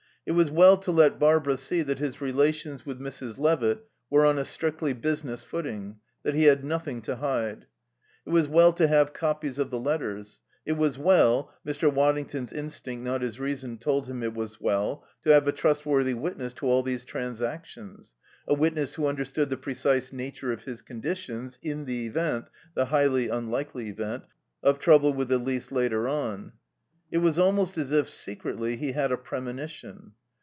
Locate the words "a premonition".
29.11-30.13